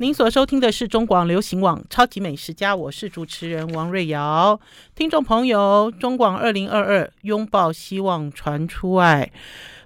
[0.00, 4.60] 您所收听的是中广流行网《超级美食家》，我是主持人王瑞瑶。
[4.94, 9.32] 听众朋友，中广二零二二拥抱希望，传出爱，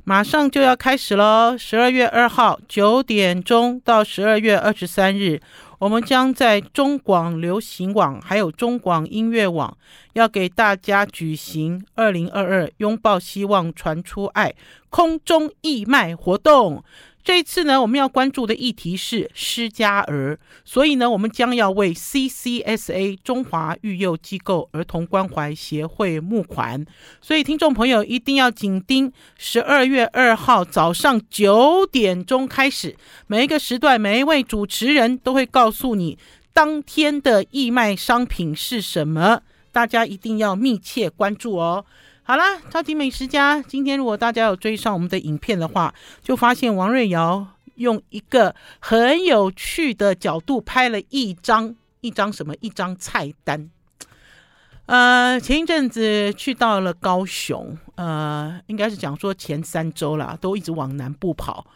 [0.04, 1.56] 马上就要开始喽！
[1.56, 5.40] 十二月二号九点钟到十二月二十三日，
[5.78, 9.74] 我们将在中广流行网还有中广音乐网，
[10.12, 14.54] 要给大家举行二零二二拥抱希望，传出爱
[14.90, 16.84] 空中义卖活动。
[17.24, 26.84] 这一次呢，我们要关注的议题是施加儿，所以呢，我们将要为 CCSA 中华育幼机构儿童关怀协会募款，
[27.20, 32.96] 所以听众朋友一定要紧盯十二月二号早上九点钟开始，
[33.28, 36.18] 每一个时段，每一位主持人都会告诉你
[36.52, 41.84] 当天的义卖商品是什么，大家一定要密切关注哦。
[42.24, 47.44] 好啦，超级美食家，今天如果大家有追上我们的影片的话，就发现王瑞瑶
[47.74, 53.68] 用一个很有趣的角度拍了一张一张什么一张菜单。
[54.86, 61.66] 呃，前一阵子去到了高雄，呃，应该是讲说前三周啦，都一直往南部跑，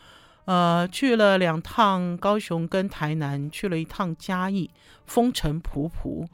[0.44, 4.70] 呃，去了两趟高雄跟台南，去了一趟嘉义，
[5.06, 6.24] 风尘仆仆，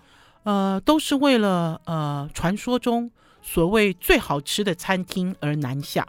[0.43, 3.11] 呃，都是为了呃传说中。
[3.43, 6.07] 所谓最好吃的餐厅而南下，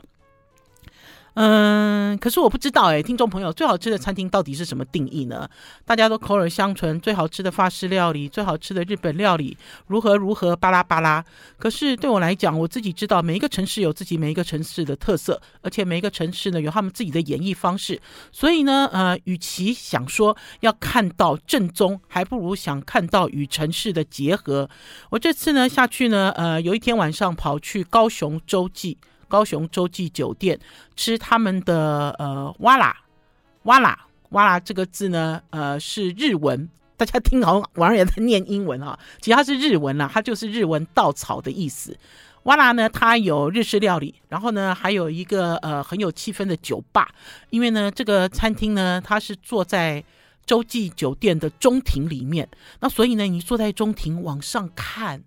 [1.35, 5.49] 嗯，可是我不知道哎，听众朋友，最好吃的餐厅到底是什么定义呢？
[5.83, 11.25] 大家都口耳相传，最好吃的法式料理，最好吃的日本料理，如何如何巴拉巴拉。
[11.57, 17.99] 可是对我来讲，我自己知道，每一个城市有自己每一个城市的特色，而且每一个城市呢有他们自己的演绎方式。
[18.31, 24.69] 所以呢，呃，与其想说要看到正宗，还不如想看到与城市的结合。
[25.09, 28.99] 我这次呢下去呢，呃，有一天晚上跑去高雄洲际。
[29.27, 30.59] 高雄洲际酒店
[30.95, 32.95] 吃他们的呃哇啦
[33.63, 41.97] 哇啦哇啦这个字呢，呃是日文，大家听好，网上也在念英文啊，其实它是日文啦，它就是日文稻草的意思。
[42.43, 47.09] 哇啦呢，它有日式料理，然后呢还有一个呃很有气氛的酒吧，
[47.51, 50.03] 因为呢这个餐厅呢它是坐在
[50.45, 52.49] 洲际酒店的中庭里面，
[52.81, 55.23] 那所以呢你坐在中庭往上看，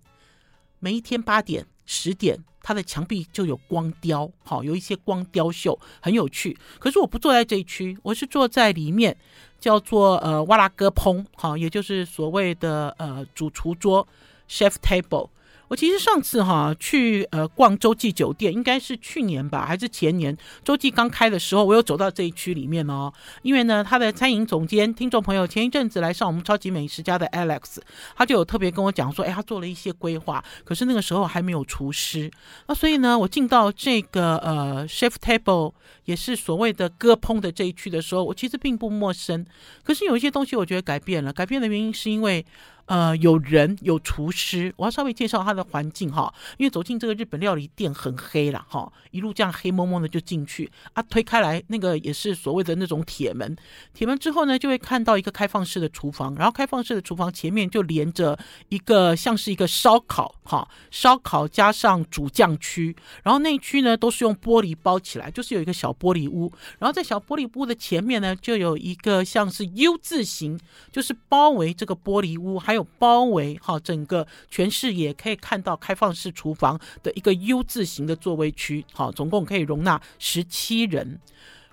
[0.79, 2.45] 每一天八点十点。
[2.67, 6.59] 它的墙壁就有光雕，好，有一些光雕秀，很有趣。
[6.81, 9.17] 可是我不坐在这一区，我是坐在里面，
[9.61, 14.05] 叫做呃哇啦割烹，好，也就是所谓的呃主厨桌
[14.49, 15.29] （chef table）。
[15.69, 20.37] 我其实上次哈去呃逛洲际酒店，应该是去年吧，还是前年？
[20.65, 23.13] 洲际刚开的时候，我有走到这一区里面哦。
[23.43, 27.79] 因为呢，他的餐饮总监，听众朋友前一阵子来上我们超级美食家的 Alex，
[28.15, 32.31] 他就有特别跟我讲说，哎，他做了一些规划，可是那个时候还没有厨师。
[32.69, 35.73] 那所以呢，我进到这个呃 chef table，
[36.05, 39.45] 也是所谓的割烹的这一区的时候，我其实并不陌生。
[39.83, 41.33] 可是有一些东西，我觉得改变了。
[41.33, 42.47] 改变的原因是因为。
[42.87, 53.57] 呃，有人有厨师，我要稍微介绍他的环境哈，因为走进这个日本料理店很黑了哈，一路这样黑蒙蒙的就进去啊，推开来那个也是所谓的那种铁门，
[53.93, 58.39] 铁门之后呢，就会看到一个开放式的厨房，然后开放式的厨房前面就连着
[58.69, 70.57] 一个像是一个烧烤哈，烧烤加上煮酱区，然后那区呢都是用玻璃包起来，就是有一个小玻璃屋，然后在小玻璃屋的前面呢就有一个像是 U 字形，
[70.93, 72.87] 就是包围这个玻璃屋，还有。
[72.99, 81.21] 包围哈，整个全视野可以看到开放式厨房的一个 U 字形的座位区，好，总共可以容纳十七人。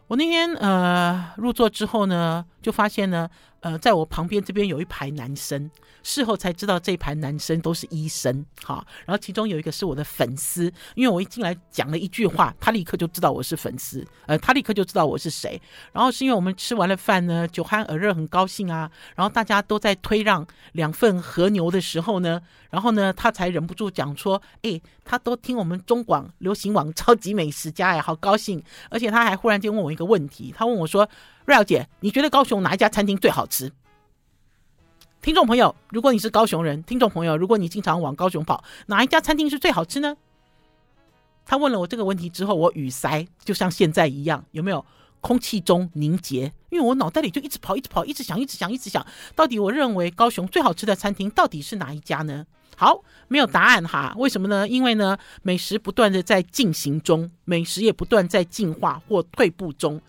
[0.08, 3.30] 我那天呃入座之后呢，就发现呢。
[3.64, 5.72] 呃，在我旁边这边有一排男生，
[6.04, 8.86] 事后才知道这一排男生都是医生，哈。
[9.06, 15.62] 然后其中有一个是我的粉丝，因为我一进来讲了一句话，他立刻就知道我是粉丝，呃，他立刻就知道我是谁。
[15.94, 18.92] 然后是因为我们吃完了饭呢，酒酣耳热，很高兴啊。
[19.16, 28.62] 然后大家都在推让两份和牛的时候呢，然后呢，他才忍不住讲说，哎，他都听我们中广流行网 超级美食家，哎，好高兴。
[28.90, 31.08] 而且他还忽然间问我一个问题，他问我说。
[31.46, 33.72] 瑞瑶姐，你觉得高雄哪一家餐厅最好吃？
[35.22, 40.16] 听众朋友，如果你是高雄人，听众朋友，如果你经常往高雄跑，哪一家餐厅是最好吃呢？
[41.46, 44.86] 他问了我这个问题之后，我语塞，就像现在一样，有没有
[45.20, 46.54] 空气中凝结？
[46.70, 49.06] 因为我脑袋里就一直跑，一直跑，一直想，一直想，一直想，
[49.36, 52.46] 到底我认为高雄最好吃的餐厅到底是哪一家呢？
[52.78, 54.14] 好，没有答案哈。
[54.18, 54.66] 为什么呢？
[54.68, 60.02] 因为呢，美食不断的在进行中，美食也不断在进化或退步中。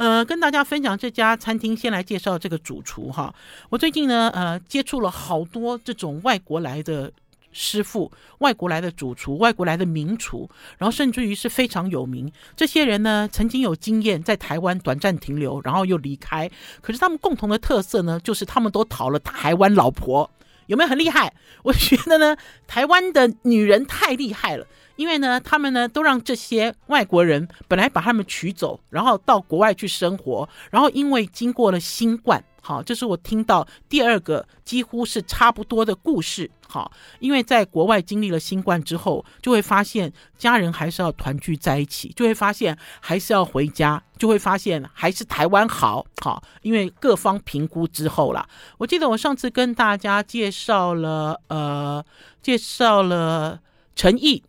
[0.00, 3.34] 呃，跟大家分享这家餐厅，先来介绍这个主厨哈。
[3.68, 7.12] 我最近呢，呃，接触了好多这种外国来的
[7.52, 10.48] 师傅、外国来的主厨、外国来的名厨，
[10.78, 12.32] 然后甚至于是非常有名。
[12.56, 16.50] 这些人呢，曾经有经验在台湾短暂停留，然后又离开。
[16.80, 20.30] 可是他们共同的特色呢，就是他们都讨了台湾老婆。
[20.66, 21.34] 有没有很厉害？
[21.62, 22.34] 我觉得呢，
[22.66, 24.64] 台湾的女人太厉害了，
[25.00, 32.44] 因为呢，他们呢都让这些外国人本来把他们娶走，然后到国外去生活，然后因为经过了新冠。
[32.60, 36.50] 好，这是我听到第二个几乎是差不多的故事。
[36.68, 46.04] 好，因为在国外经历了新冠之后，就会发现家人还是要团聚在一起，就会发现还是要回家，就会发现还是台湾好。
[46.20, 52.04] 好，因为各方评估之后啦，我记得我上次跟大家介绍了，呃，
[52.42, 53.58] 介绍了
[53.96, 54.42] 陈毅，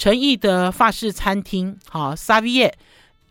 [0.00, 2.74] 陈毅的法式餐厅，好，萨维耶。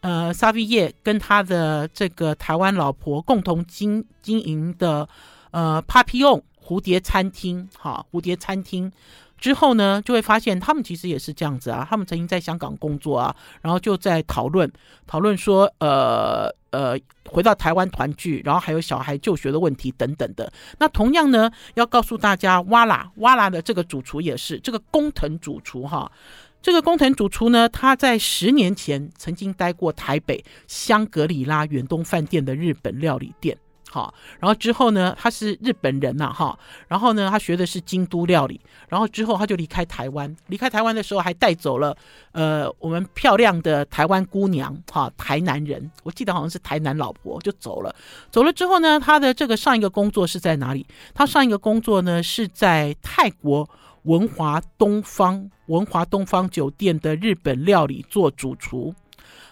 [0.01, 5.09] 呃，萨维叶跟他的这个台湾老婆共同经经营的
[5.49, 8.91] 呃，Papillon 蝴蝶餐厅，哈，蝴蝶餐厅
[9.39, 11.87] 之后呢，就会发现他们其实也是这样子啊。
[11.89, 14.71] 他们曾经在香港工作啊，然后就在讨论
[15.07, 16.95] 讨论说，呃呃，
[17.25, 20.53] 回到台湾团聚，然后还有小孩就学的问题等等的。
[20.77, 26.11] 那同样呢，要告诉大家，哇啦哇啦的这个主厨也是这个工藤主厨哈。
[26.61, 33.57] 这个工藤主厨呢，他在十年前曾经待过台北香格里拉远东饭店的日本料理店，
[33.89, 36.59] 好，然后之后呢，他是日本人呐，哈，
[36.89, 38.59] 然后呢，他学的是京都料理，
[38.89, 41.95] 然后之后他就离开台湾，离开台湾的时候还带走了
[42.33, 47.95] 呃我们漂亮的台湾姑娘，哈，台南人，我记得好像是台南老婆就走了，
[48.29, 50.85] 走了之后呢，他的这个上一个工作是在哪里？
[51.13, 53.67] 他上一个工作呢是在泰国。
[54.09, 58.91] 文华东方文华东方酒店的日本料理做主厨，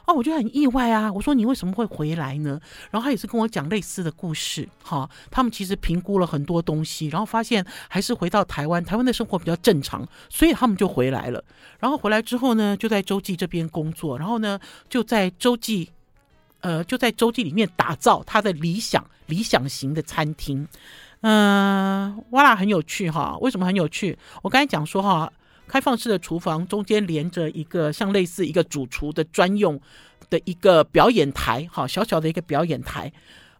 [0.07, 1.13] 哦，我就很意外啊！
[1.13, 2.59] 我说你为什么会回来呢？
[2.89, 11.43] 然后他也是跟我讲类似的故事，哈，他们其实评估了很多东西，然后发现还是回到台湾，台湾的生活比较正常，所以他们就回来了。
[11.77, 14.59] 然后回来之后呢，就在洲际这边工作，然后呢，
[14.89, 15.87] 就在洲际，
[16.61, 20.67] 呃，就在洲际里面打造他的理想理想型的餐厅。
[21.21, 23.37] 嗯，哇啦，很有趣哈！
[23.41, 24.17] 为什么很有趣？
[24.43, 25.31] 我刚才讲说哈，
[25.67, 29.79] 开放式的厨房中间连着一个像类似一个主厨的专用
[30.29, 33.11] 的一个表演台，哈，小小的一个表演台。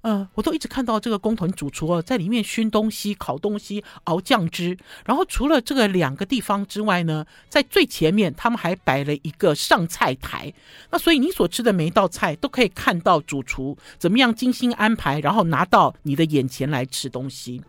[0.08, 4.78] 呃，我都一直看到这个工藤主厨在里面熏东西、烤东西、熬酱汁。
[5.06, 10.54] 然后除了这个两个地方之外呢，在最前面他们还摆了一个上菜台。
[10.92, 17.62] 那所以你所吃的每一道菜都可以看到主厨怎么样精心安排，然后拿到你的眼前来吃东西。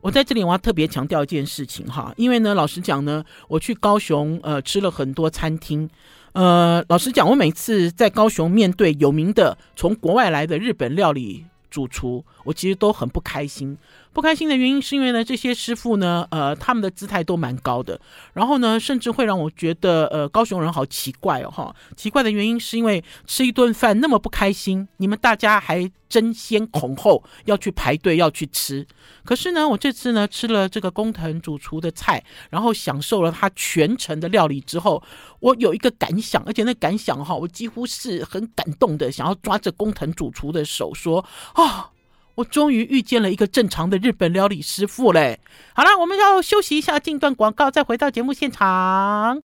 [0.00, 5.90] 我在这里我要特别强调一件事情哈，因为呢，老实讲呢，我去高雄呃吃了很多餐厅。
[6.32, 13.76] 呃，老实讲，我每次在高雄面对有名的从国外来的日本料理主厨，我其实都很不开心。
[14.18, 18.00] 不开心的原因是因为呢，这些师傅呢，呃，他们的姿态都蛮高的，
[18.32, 28.84] 然后呢，甚至会让我觉得，呃，高雄人好奇怪哦，哈，奇怪的原因是因为吃一顿饭那么不开心，你们大家还争先恐后要去排队要去吃。
[29.24, 32.20] 可是呢，我这次呢吃了这个工藤主厨的菜，
[32.50, 35.00] 然后享受了他全程的料理之后，
[35.38, 41.90] 我有一个感想，而且那感想哈，我几乎是很感动的，想要抓着工藤主厨的手说啊。
[42.38, 45.40] 我终于遇见了一个正常的日本料理师傅嘞！
[45.74, 49.42] 好了，我们要休息一下，进段广告，再回到节目现场。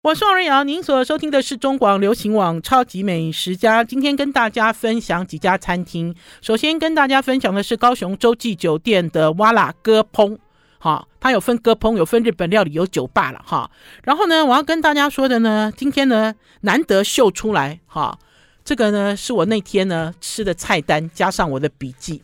[0.00, 3.84] 我是王瑞瑶，您所收听的是中广流行网超级美食家。
[3.84, 10.38] 今天跟大家分享几家餐厅，首先跟大家分享的是高雄洲际酒店的哇啦哥烹。
[10.80, 13.68] 好，它有分割烹，有分日本料理，有酒吧了哈。
[14.04, 18.16] 然后呢，我要跟大家说的呢，今天呢难得秀出来哈，
[18.64, 22.22] 这个呢是我那天呢吃的菜单加上我的笔记。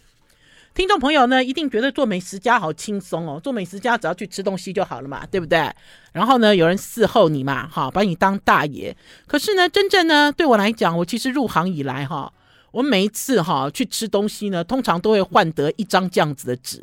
[0.73, 5.71] 听众朋友呢一定觉得做美食家好轻松哦，做美食家只要去吃东西就好了嘛，对不对？
[6.13, 8.97] 然后呢有人伺候你嘛，哈，把你当大爷。
[9.27, 12.33] 可是呢，真正呢对我来讲，我其实入行以来哈，
[12.71, 16.83] 我每一次哈去吃东西呢，通常都会换得一张这样子的纸。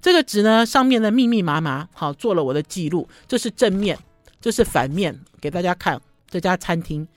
[0.00, 3.08] 这个纸呢，上面呢密密麻麻，好做了我的记录。
[3.26, 3.98] 这是正面，
[4.40, 6.00] 这是反面，给大家看。
[6.30, 7.08] 这家餐厅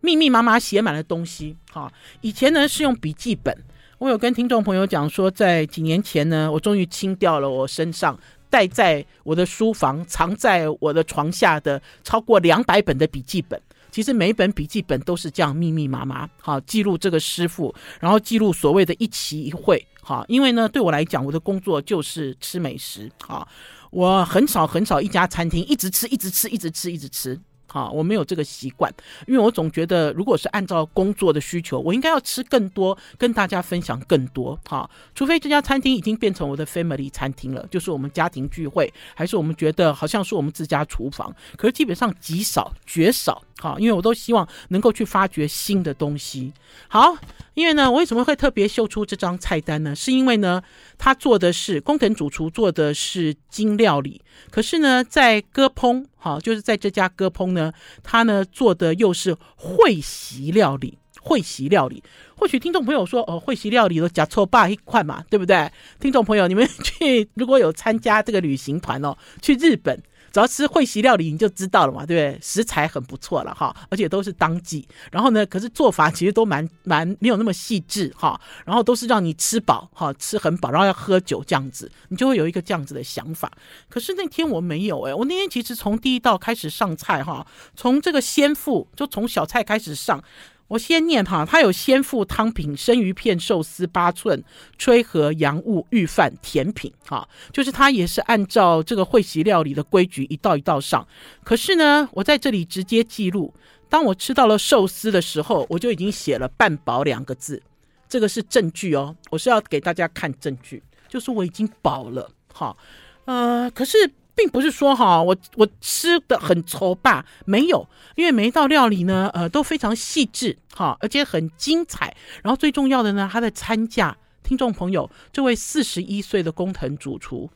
[0.00, 1.56] 密密麻麻写满了东西。
[1.72, 3.56] 好，以前呢是用笔记本。
[3.98, 8.18] 我有跟听众朋友讲说，在几年前呢，我终于清掉了我身上
[8.48, 13.60] 带在我的书房、藏在我的床下的超过两百本的笔记本。
[13.90, 23.46] 其实每一本笔记本都是这样密密麻麻，好记录这个师傅，然后记录所谓的一期一会，好，因为呢，对我来讲，我的工作就是吃美食，好，
[23.90, 28.92] 我很少很少一家餐厅一直吃，一直吃，一直吃，一直吃，哈，我没有这个习惯，
[29.26, 34.88] 因为我总觉得，如果是按照工作的需求，我应该要吃更多，跟大家分享更多，哈。
[35.14, 43.78] 除非这家餐厅已经变成我的 family 餐厅了，就是我们家庭聚会，还是我们觉得好像是我们自家厨房，可是基本上极少，绝少，好。
[43.78, 46.52] 因为我都希望能够去发掘新的东西。
[46.88, 47.16] 好，
[47.54, 49.94] 因为呢，我为什么会特别秀出这张菜单呢？
[49.94, 50.62] 是因为呢，
[50.98, 56.04] 他做的是工藤主厨做的是京料理，可是呢，在割烹。
[56.16, 60.98] 好，就是在这家割烹呢，他呢做的又是会席料理。
[61.22, 62.02] 会席料理，
[62.34, 65.70] 或许听众朋友说，哦，会席料理都呷粗饱一块嘛，对不对？
[66.00, 70.02] 听众朋友，你们 去如果有参加这个旅行团哦，去日本。
[70.32, 72.38] 只要吃会席料理，你就知道了嘛，对不对？
[72.42, 74.86] 食材很不错了哈，而且都是当季。
[75.10, 78.40] 然后呢，可是做法其实都蛮蛮没有那么细致哈。
[78.64, 83.50] 然后都是让你吃饱哈，吃很饱，然后要喝酒这样子，你就会有一个这样子的想法。
[83.88, 90.22] 可是那天我没有哎、我那天其实从第一道开始上菜哈，从这个先付就从小菜开始上。
[90.70, 94.40] 我先念哈，它有先付汤品、生鱼片、寿司、八寸、
[94.78, 101.04] 炊和、洋务、御饭、甜品，哈，就是它也是按照这个会席料理的规矩一道一道上。
[101.42, 103.52] 可是呢，我在这里直接记录，
[103.88, 107.60] 当我吃到了寿司的时候，我就已经写了“半饱”两个字，
[108.08, 112.76] 这个是证据哦，我是要给大家看证据，就是我已经饱了，哈，
[113.24, 114.12] 呃，可是。
[114.40, 122.16] 并不是说哈，我我吃的很愁吧，没有，因为每一道料理呢，呃，都非常细致哈，而且很精彩。
[122.42, 127.50] 然后最重要的呢，他的餐价，听众朋友，这位四十一岁的工藤主厨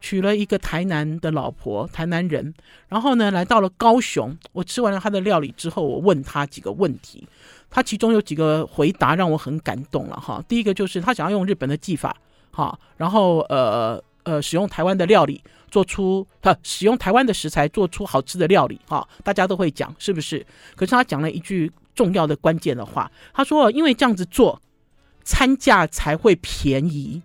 [0.00, 2.54] 娶了一个台南的老婆，台南人，
[2.88, 4.34] 然后呢，来到了高雄。
[4.52, 7.28] 我吃完了他的料理之后，我问他几个问题，
[7.68, 10.42] 他其中有几个回答让我很感动了哈。
[10.48, 12.16] 第一个就是他想要用日本的技法
[12.50, 15.42] 哈，然后呃呃，使用台湾的料理。
[15.70, 20.44] 做出呃使用台湾的食材做出好吃的料理哈，大家都会讲是不是？
[20.74, 24.60] 可是他讲了一句重要的关键的话，他说：“因为这样子做，
[25.22, 27.22] 餐价才会便宜。”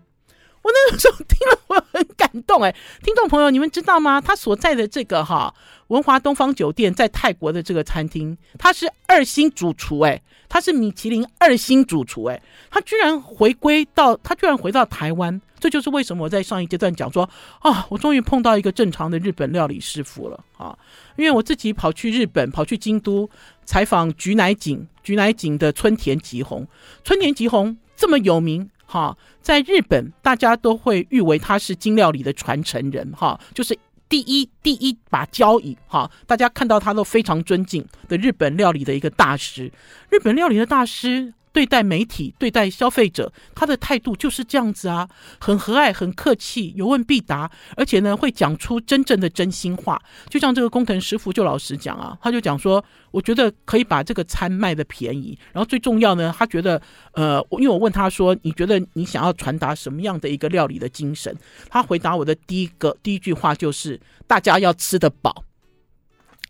[0.66, 4.20] 我那个时候听了，我很感动哎，听众朋友，你们知道吗？
[4.20, 5.54] 他所在的这个哈
[5.90, 10.20] 文华东方酒店在泰国的这个餐厅，他是二星主厨哎，
[10.50, 12.42] 他是米其林二星主厨哎，
[12.72, 17.30] 他居然回归到他居然回到台湾，这就是为什么我在上一阶段讲说
[17.60, 20.76] 啊，我终于碰到一个正常的日本料理师傅了啊，
[21.16, 23.30] 因为我自己跑去日本，跑去京都
[23.66, 26.68] 采访菊乃井，菊乃井的村田吉弘，
[27.04, 28.72] 村田吉弘这么有名。
[28.86, 33.77] 哈，在日本，大家都会誉为他是金料理的传承人，哈，就是
[34.08, 39.72] 第一第一把交椅，哈，大家看到他都非常尊敬的日本料理的一个大师，
[40.10, 41.34] 日本料理的大师。
[41.56, 45.08] 对待媒体、对待消费者，他的态度就是这样子啊，
[45.40, 49.98] 很和蔼、很客气，有问必答，而且呢，会讲出真正的真心话。
[50.30, 56.82] 就像这个工藤师傅就老实讲啊，他就讲说，我觉得可以把这个餐卖的便宜，然后最重要呢，他觉得，
[57.14, 61.34] 呃，因为我问他说，你觉得你想要传达什么样的一个料理的精神？
[61.70, 63.98] 他回答我的第一个第一句话就是，
[64.28, 65.46] 大家要吃得饱。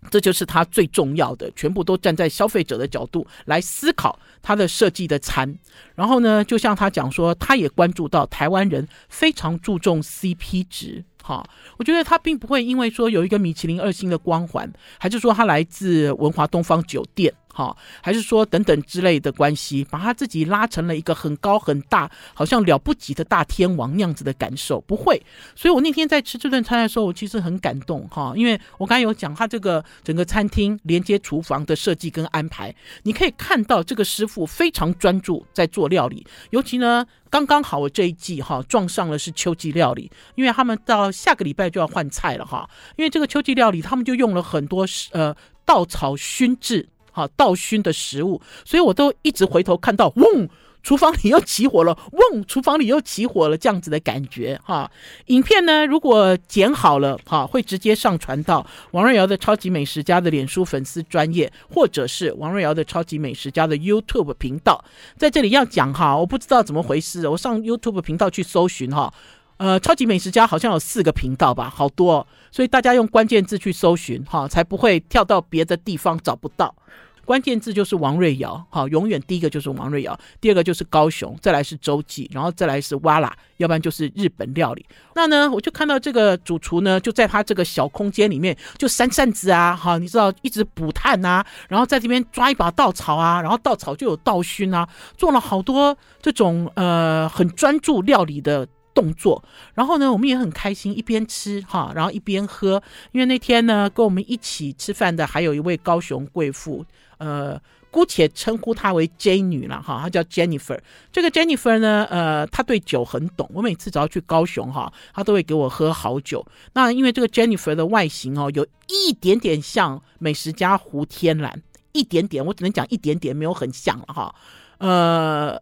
[0.10, 5.58] 这就是他最重要的，全部都站在消费者的角度来思考他的设计的餐。
[5.96, 11.04] 然后呢，就像他讲说，他也关注到台湾人非常注重 CP 值。
[11.24, 11.44] 哈，
[11.78, 17.34] 我觉得他并不会因为说有一个米其林二星的光环，还是说他来自文华东方酒店。
[17.56, 25.26] 好，还是说等等之类的关系，把他自己拉成了一个很高很大，好像了不起的大天王那样子的感受，不会。
[25.56, 45.34] 所以我那天在吃这顿餐的时候，我其实很感动哈，因为我刚才有讲他这个整个餐厅连接厨房的设计跟安排，你可以看到这个师傅非常专注在做料理，尤其呢，刚刚好我这一季哈撞上了是秋季料理，因为他们到下个礼拜就要换菜了哈，因为这个秋季料理他们就用了很多呃
[45.64, 46.90] 稻草熏制。
[47.16, 50.50] 好，倒熏的食物，所以我都一直回头看到，嗡，
[50.84, 54.92] 厨房里又起火了，嗡，厨房里又起火了，这样子的感觉哈。
[55.28, 64.84] 影片呢，如果剪好了，哈，会直接上传到王瑞瑶的超级美食家的脸书粉丝专业，或者是王瑞瑶的超级美食家的 YouTube 频道。
[65.18, 69.14] 在这里要讲哈，我不知道怎么回事，我上 YouTube 频道去搜寻哈。
[69.58, 76.76] 呃，超级美食家好像有四个频道吧，好多哦，所以大家用关键字去搜寻哈，才不会跳到别的地方找不到。
[77.26, 84.86] 关键字就是王瑞瑶，好，永远第一个就是王瑞瑶，第二个就是高雄，再来是周记，然后再来是哇啦，要不然就是日本料理。
[85.16, 98.68] 那呢，我就看到这个主厨呢，就在他这个小空间里面，就扇扇子啊，哈，你知道，一直补炭啊，然后在这边抓一把稻草啊，然后稻草就有稻熏啊，做了好多这种呃很专注料理的。
[98.96, 99.44] 动作。
[99.76, 102.82] 然后呢，我们也很开心，一边吃哈，然后一边喝。
[103.12, 106.84] 因为那天呢，跟我们一起吃饭的还有一位高雄贵妇，
[107.20, 107.62] 呃。
[107.92, 110.78] 姑且称呼她为 J 女了哈，她叫 Jennifer。
[111.14, 113.50] 这个 Jennifer 呢，呃，她对酒很懂。
[113.54, 116.46] 我每次只要去高雄哈，她都会给我喝好酒。
[116.74, 124.36] 那因为这个 Jennifer 的外形哦，有一点点像美食家胡天兰，一点点，我只能讲一点点，没有很像了哈。
[124.80, 125.58] 呃，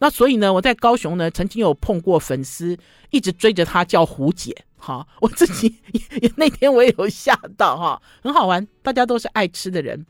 [0.00, 2.76] 那所以呢，我在高雄呢，曾经有碰过粉丝
[3.10, 5.74] 一直追着他叫胡姐哈，我自己
[6.36, 10.06] 那天我也有吓到哈，很好玩，大家都是爱吃的人。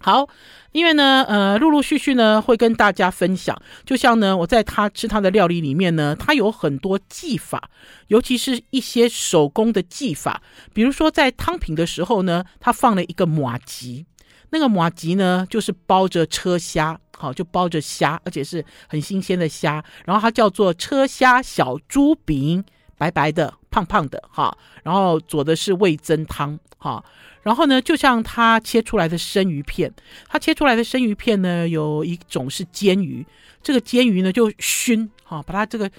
[0.00, 0.28] 好，
[0.70, 7.68] 因为呢，呃，陆陆续续呢会跟大家分享，就像呢，我在他吃他的料理里面呢，他有很多技法，
[8.06, 10.40] 尤其是一些手工的技法，
[10.72, 14.06] 比如说在汤品的时候呢，他放了一个马吉，
[14.50, 22.64] 那个马吉呢就是包着车虾，好，就包着虾，而且是很新鲜的虾，然后它叫做车虾小猪饼，
[22.96, 27.04] 白白的，胖胖的，哈，然后佐的是味增汤，哈。
[27.42, 29.92] 然后呢，就像它切出来的生鱼片，
[30.28, 33.26] 它切出来的生鱼片呢，有一种是煎鱼，
[33.62, 35.90] 这个煎鱼呢就熏哈，把它这个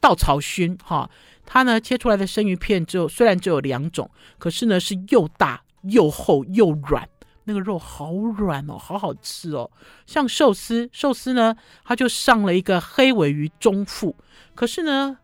[0.00, 1.10] 稻草熏哈，
[1.44, 7.08] 它呢切出来的生鱼片只有虽然只有两种，可是呢是又大又厚又软，
[7.44, 9.70] 那个肉好软哦，好好吃哦。
[10.06, 14.16] 像寿司，寿司呢，它就上了一个黑尾鱼中腹，
[14.54, 15.18] 可是呢。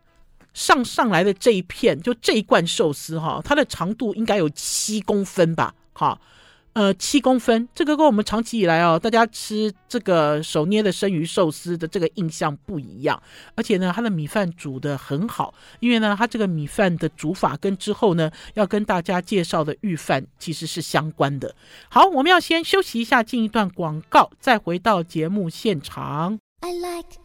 [0.53, 5.73] 上上来的这一片，就这一罐寿司哈，它的长度应该有七公分吧？
[5.93, 6.19] 哈，
[6.73, 13.21] 呃，七公分，这个跟我们长期以来哦，大家吃这个手捏的生鱼寿司的这个印象不一样。
[13.55, 21.53] 而且呢，它的米饭煮得很好，因为呢，它这个米饭的煮法跟之后呢要跟大家介绍的御饭其实是相关的。
[21.89, 26.39] 好，我们要先休息一下，进一段广告，再回到节目现场。
[26.61, 27.17] I like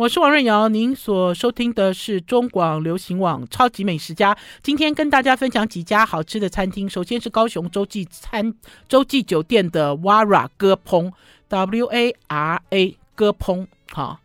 [0.00, 4.34] 我是王瑞瑶，您所收听的是中广流行网超级美食家。
[4.62, 6.88] 今天跟大家分享几家好吃的餐厅。
[6.88, 8.54] 首先是高雄洲际餐
[8.88, 11.12] 洲际酒店的 Wara 割烹
[11.48, 14.18] W A R A 割烹，好，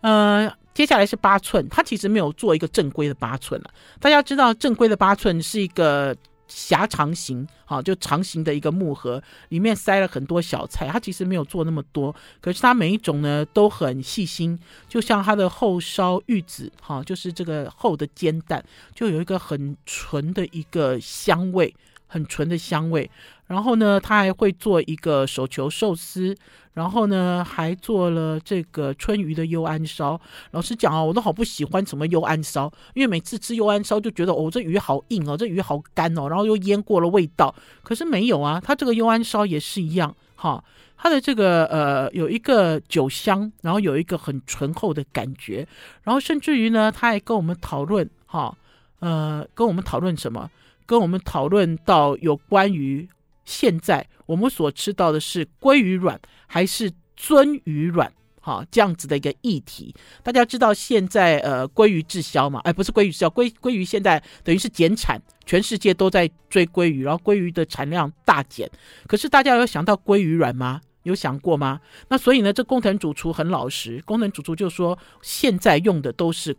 [0.00, 3.70] 呃，接下来是八寸，它其实没有做一个正规的八寸了。
[4.00, 6.16] 大家知道正规的八寸是一个。
[6.48, 7.46] 狭长型，
[7.84, 10.88] 就长形的一个木盒，里面塞了很多小菜。
[10.88, 14.58] 它其实没有做那么多，可是它每一种呢都很细心。
[14.88, 21.74] 就像它的厚烧玉子，哈，就是这个厚的煎蛋，就有一个很纯的一个香味，
[22.06, 23.10] 很纯的香味。
[23.46, 26.36] 然后呢，他还会做一个手球寿司，
[26.78, 30.18] 然后呢，还做了这个春鱼的幽安烧。
[30.52, 37.52] 老实讲啊，我都好不喜欢什么幽安烧，因为每次吃幽安烧就觉得哦，这鱼好硬哦，这鱼好干哦，然后又腌过了味道。
[37.82, 40.62] 可是没有啊，他这个幽安烧也是一样，哈，
[40.96, 45.66] 他的这个呃有一个酒香，然后有一个很醇厚的感觉，
[46.04, 48.56] 然后甚至于呢，他还跟我们讨论，哈，
[49.00, 50.48] 呃，跟我们讨论什么？
[50.86, 53.08] 跟我们讨论到有关于。
[53.48, 58.12] 现在我们所吃到的是鲑鱼卵还是鳟鱼卵？
[58.42, 59.94] 哈，这样子的一个议题。
[60.22, 62.60] 大家知道现在呃鲑鱼滞销嘛？
[62.64, 68.70] 哎，不是鲑鱼滞销，鲑鲑鱼现在等于是减产，全世界都在追鲑鱼，然后鲑鱼的产量大减。
[69.06, 70.82] 可是大家有想到鲑鱼卵吗？
[71.04, 71.80] 有想过吗？
[72.08, 76.54] 那所以呢，这工藤主厨很老实，工藤主厨就说现在用的都是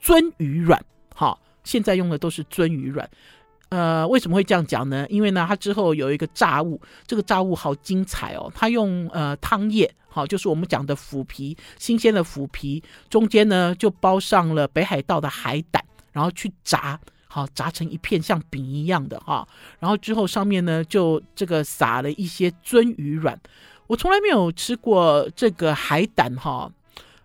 [0.00, 0.80] 鳟鱼卵，
[1.14, 3.08] 哈，现在用的都是鳟鱼卵。
[3.70, 5.06] 呃，为什么会这样讲呢？
[5.10, 8.50] 因为呢，它之后有一个炸物，这个炸物好精彩哦。
[8.54, 19.46] 它用呃汤叶，好，就是我们讲的腐皮，新鲜的腐皮，中间呢就包上了北海道的海胆，然后去炸，好，炸成一片像饼一样的哈。
[19.78, 23.38] 然后之后上面呢就这个撒了一些鳟鱼卵。
[23.86, 26.72] 我从来没有吃过这个海胆哈，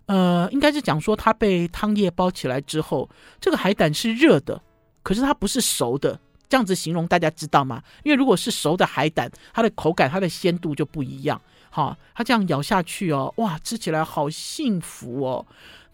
[0.04, 3.08] 呃，应该是讲说它被汤叶包起来之后，
[3.40, 4.60] 这个海胆是热的，
[5.02, 6.20] 可是它不是熟的。
[6.54, 7.82] 这样子形容大家知道吗？
[8.04, 11.40] 因为如果是熟的海胆，它的口感、它的鲜度就不一样。
[11.68, 15.44] 哈，它这样咬下去哦，哇，吃起来好幸福哦。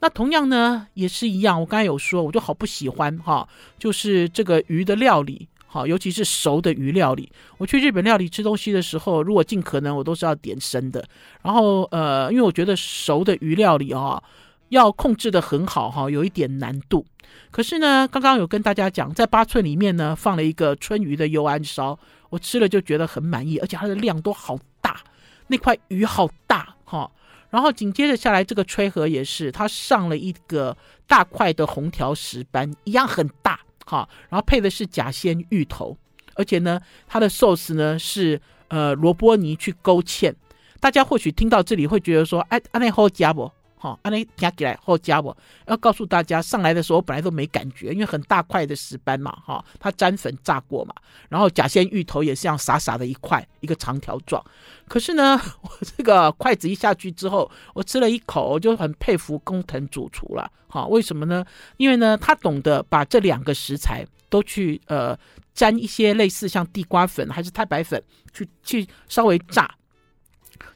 [0.00, 1.58] 那同样呢，也是一样。
[1.58, 7.32] 我刚才有说，我就好不喜欢哈，就是这个鱼的料理，哈，尤其是熟的鱼料理。
[7.56, 11.02] 我去日本料理吃东西的时候，如果尽可能，我都是要点生的。
[11.40, 14.22] 然后呃，因为我觉得熟的鱼料理啊。
[14.70, 17.06] 要控制的很好哈，有一点难度。
[17.50, 21.98] 可是呢，刚刚有跟大家讲，在八寸里面呢，放了一个春鱼的幽安烧，
[22.30, 25.00] 我吃了就觉得很满意，而且它的量都好大，
[25.48, 27.10] 那块鱼好大哈。
[27.50, 34.08] 然后紧接着下来，这个吹盒也是，它上了一个大块的红条石斑，一样很大哈。
[34.28, 35.96] 然后配的是甲鲜芋头，
[36.34, 40.32] 而且呢，它的寿司呢是呃萝卜泥去勾芡。
[40.78, 43.50] 大家或许听到这里会觉得说，哎，安内好加不？
[43.82, 45.34] 好，安内加起来好加我？
[45.66, 50.94] 要告诉大家，上来的时候本来都没感觉，因为很大块的石斑嘛，哈，它沾粉炸过嘛，
[51.30, 54.44] 然后甲仙芋头也是这样傻傻的一块，一个长条状。
[54.86, 60.52] 可是呢， 我这个筷子一下去之后，我吃了一口，我就很佩服工藤主厨了。
[60.68, 61.42] 好，为什么呢？
[61.78, 65.18] 因为呢，他懂得把这两个食材都去呃
[65.54, 68.02] 沾一些类似像地瓜粉还是太白粉
[68.34, 69.74] 去去稍微炸。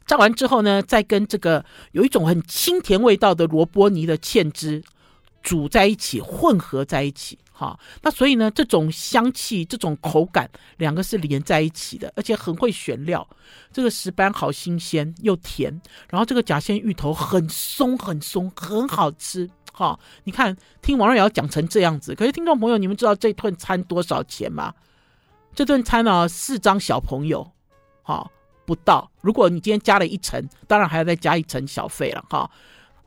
[0.05, 4.83] 炸完之后呢，再跟这个有一种很清甜味道的萝卜泥的芡汁
[5.41, 7.79] 煮在一起，混合在一起，哈。
[8.01, 13.27] 那所以呢，这种香气、这种口感，两个是连在一起的，而且很会选料。
[13.71, 15.71] 这个石斑好新鲜又甜，
[16.09, 19.99] 然后这个甲仙芋头很松很松，很好吃，哈。
[20.23, 24.73] 你看，听王瑞瑶讲成这样子，可是听众朋友，你们知道这顿餐多少钱吗？
[25.55, 27.51] 这顿餐呢、啊，四张小朋友，
[28.03, 28.29] 哈。
[28.65, 32.49] 不到，如果你今天加了一层，当然还要再加一层小费了哈。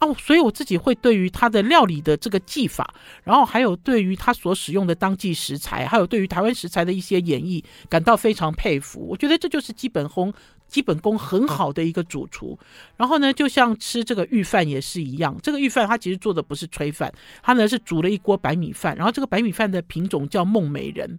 [0.01, 2.95] 哦，所以我自己会对于他的料理的这个技法，
[3.25, 9.05] 然后还有对于他所使用的当季食材，还有对于台湾食材的一些演绎，感到非常佩服。
[9.05, 10.33] 我觉得这就是基本功，
[10.69, 12.57] 基本功很好的一个主厨。
[12.97, 21.19] 然后呢，就像吃这个御饭也是一样，这个御饭他其实做的不是炊饭，他呢是煮了一锅白米饭，然后这个白米饭的品种叫梦美人。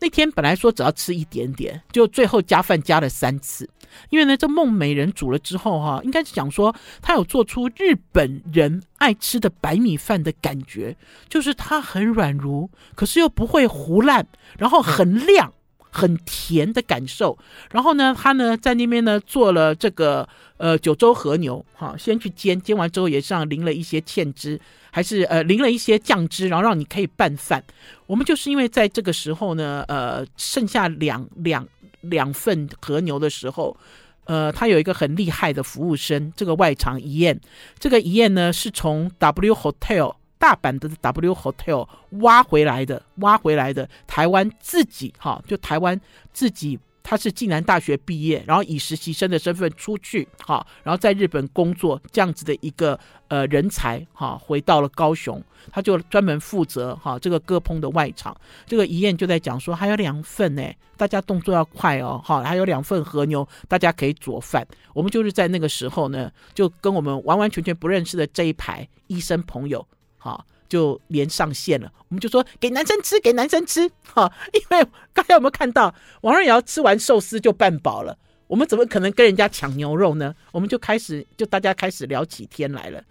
[0.00, 3.68] 那天本来说只要吃一点点，就最后加饭加了三次，
[4.10, 10.94] 因为呢，这梦美人煮了之后哈、应该是讲说他有做出日本人爱吃的白米饭的感觉，
[11.28, 14.26] 就是它很软如，可是又不会糊烂，
[14.58, 15.52] 然后很亮。
[15.94, 17.38] 很甜的感受，
[17.70, 27.62] 然后呢，他呢在那边呢做了这个呃九州和牛，哈，先去煎，煎完之后也上淋了一些芡汁，还是呃淋了一些酱汁，然后让你可以拌饭。
[28.06, 31.64] 我们就是因为在这个时候呢，呃，剩下两两
[32.00, 33.76] 两份和牛的时候，
[34.24, 37.40] 呃，他有一个很厉害的服务生，这个外场一宴，
[37.78, 40.16] 这个一宴呢是从 W Hotel。
[40.38, 41.88] 大阪的 W Hotel
[42.22, 45.98] 挖回来的，挖回来的台湾自己哈，就台湾
[46.32, 58.36] 自己，他是暨南大学毕业，然后以实习生的身份出去哈，然后在日本工作这样子的一个呃人才哈，回到了高雄，他就专门负责哈这个割烹的外场。
[58.66, 60.62] 这个遗宴就在讲说还有两份呢，
[60.96, 64.66] 大家动作要快哦哈，还有两份和牛，大家可以佐饭。
[64.92, 69.86] 我们就是在那个时候呢，就跟我们完完全全不认识的这一排医生朋友。
[70.24, 71.92] 好，就连上线了。
[72.08, 73.86] 我们就说给男生吃，给男生吃。
[74.14, 78.16] 哈，因为刚才有没有看到王瑞瑶吃完寿司就半饱了？
[78.46, 80.34] 我们怎么可能跟人家抢牛肉呢？
[80.50, 83.04] 我们就开始，就大家开始聊起天来了。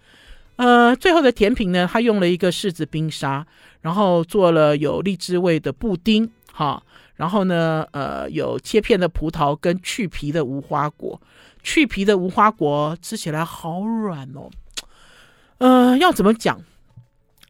[0.56, 3.46] 呃，最后的甜品呢，他用了一个柿子冰沙，
[3.82, 6.28] 然后做了有荔枝味的布丁。
[6.52, 6.82] 哈，
[7.14, 11.20] 然后呢，呃，有切片的葡萄跟去皮的无花果。
[11.62, 14.50] 去皮的无花果吃起来好软哦。
[15.58, 16.60] 呃，要怎么讲？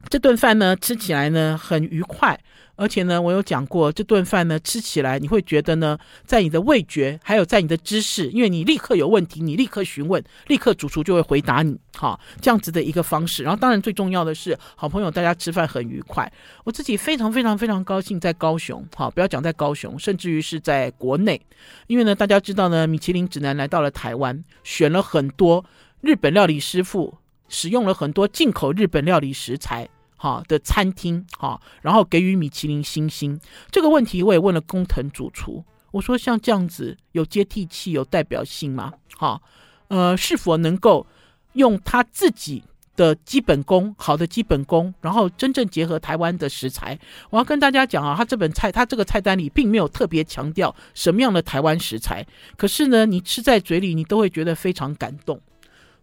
[0.09, 2.39] 这顿饭呢，吃起来呢很愉快，
[2.77, 13.43] 而且呢，我有讲过，这顿饭呢吃起来，你会觉得呢，在你的味觉，还有在你的知识，因为你立刻有问题，你立刻询问，立刻主厨就会回答你，哈，这样子的一个方式。
[13.43, 16.31] 然后，当然最重要的是，好朋友大家吃饭很愉快，
[16.65, 21.41] 我自己非常非常非常高兴在高雄，哈，不要讲在高雄，甚至于是在国内，
[21.89, 25.65] 因为呢，大家知道呢，米其林指南来到了台湾，选了很多
[26.01, 27.19] 日本料理师傅。
[27.55, 33.39] 使用了很多进口日本料理食材，哈的餐厅，哈，然后给予米其林星星。
[33.71, 38.93] 这个问题我也问了工藤主厨，我说像这样子有接地气、有代表性吗？
[39.17, 39.41] 哈，
[39.87, 41.07] 呃，是否能够
[41.53, 42.65] 用他自己
[42.97, 46.99] 的基本功，好的基本功，然后真正结合台湾的食材？
[47.31, 55.41] 我要跟大家讲啊，他这本菜，他这个菜单里并没有特别强调什么样的台湾食材，可是呢，你吃在嘴里，你都会觉得非常感动。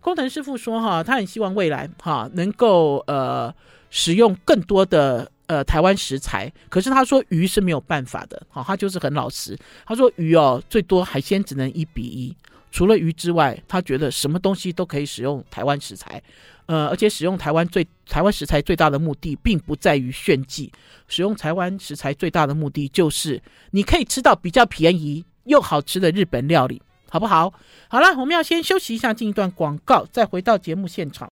[0.01, 3.53] 工藤师傅说：“哈，他很希望未来哈能够呃
[3.89, 6.51] 使用更多的呃台湾食材。
[6.69, 9.57] 可是他说鱼是没有办法的，好，他就是很老实。
[9.85, 12.35] 他说鱼哦，最多海鲜只能一比一。
[12.71, 16.21] 除了鱼之外，他觉得什么东西都可以使用台湾食材。
[16.65, 20.71] 呃，而且使用台湾最台湾食材最大的目的，并不在于炫技。
[21.07, 27.53] 使用台湾食材最大的目的，就是你可以吃到比较便宜又好吃的日本料理。”好不好？
[27.89, 31.29] 好了，我们要先休息一下，进一段广告，再回到节目现场。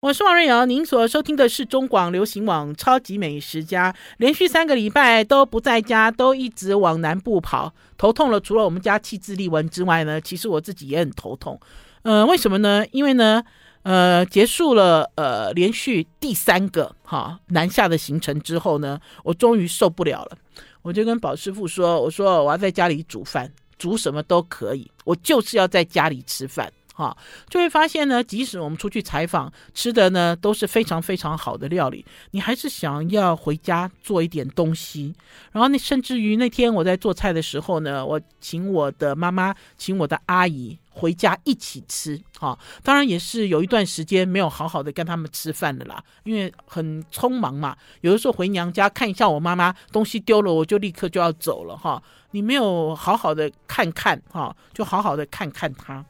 [0.00, 8.38] 我是王瑞瑶，您所收听的是中广流行网《超级美食家》，连续三个礼拜都不在家，都一直往南部跑，头痛了。
[8.38, 11.58] 除了我们家气质丽文之外呢，其实我自己也很头痛。
[12.02, 12.84] 呃，为什么呢？
[12.92, 13.42] 因为呢。
[13.84, 20.38] 呃，结束了呃连续第三个哈南下的行程之后呢，我终于受不了了，
[20.82, 27.16] 我就跟宝师傅说：“我说我要在家里煮饭，煮什么都可以，我就是要在家里吃饭。”哈，
[27.48, 35.12] 就会发现呢，即使我们出去采访，吃的呢都是非常非常好的料理，你还是想要回家做一点东西。
[35.50, 42.20] 然后那甚至于那天我在做菜的时候呢，我请我的妈妈，请我的阿姨回家一起吃。
[42.38, 47.76] 哈，当然也是有一段时间没有好好的跟他们吃饭的啦，因为很匆忙嘛。
[48.02, 52.00] 有的时候回娘家看一下我妈妈东西丢了，我就立刻就要走了哈。
[52.30, 56.04] 你没有好好的看看哈，就好好的看看她。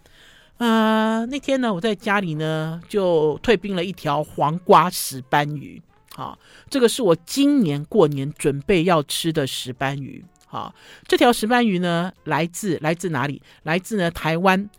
[0.63, 5.83] 呃，那天呢，我在家里呢就退冰了一条黄瓜石斑鱼，
[6.15, 6.39] 好，
[6.71, 10.73] 这个是我今年过年准备要吃的石斑鱼，好，
[11.09, 13.43] 这条石斑鱼呢来自来自哪里？
[13.65, 14.71] 来自呢台湾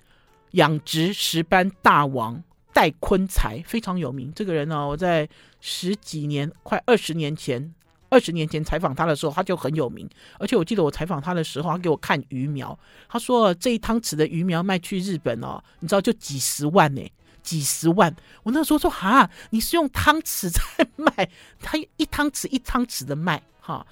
[0.52, 2.42] 养殖石斑大王
[2.72, 4.32] 戴坤才，非常有名。
[4.34, 5.28] 这个人呢，我在
[5.60, 7.74] 十几年，快二十年前。
[8.14, 10.08] 二十年前采访他的时候，他就很有名。
[10.38, 12.78] 而且我记得我采访他的时候，他给我看鱼苗，
[13.10, 17.02] 他说这一汤匙的鱼苗卖去日本哦，你知道就几十万呢，
[17.42, 18.16] 几十万。
[18.44, 21.28] 我那时候说哈，你是用汤匙在卖，
[21.60, 23.86] 他一汤匙一汤匙的卖哈。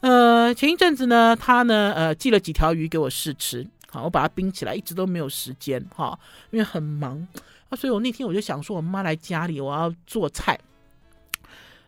[0.00, 6.18] 呃，前一阵子呢，他呢呃寄了几条鱼给我试吃，好，我把它冰起来，一直都没有时间哈，
[6.50, 7.26] 因为很忙
[7.70, 7.76] 啊。
[7.76, 10.58] 所以我那天我就想说，我妈来家里，我要做菜。